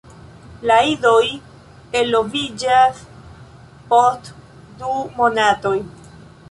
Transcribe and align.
La 0.69 0.77
idoj 0.91 1.21
eloviĝas 1.99 3.05
post 3.93 4.35
du 4.83 5.01
monatoj. 5.21 5.81